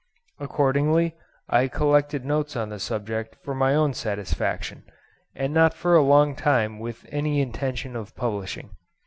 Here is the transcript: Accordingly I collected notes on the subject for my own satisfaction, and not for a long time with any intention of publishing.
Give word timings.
Accordingly 0.39 1.15
I 1.47 1.67
collected 1.67 2.25
notes 2.25 2.55
on 2.55 2.69
the 2.69 2.79
subject 2.79 3.35
for 3.43 3.53
my 3.53 3.75
own 3.75 3.93
satisfaction, 3.93 4.81
and 5.35 5.53
not 5.53 5.75
for 5.75 5.95
a 5.95 6.01
long 6.01 6.35
time 6.35 6.79
with 6.79 7.05
any 7.11 7.39
intention 7.39 7.95
of 7.95 8.15
publishing. 8.15 8.71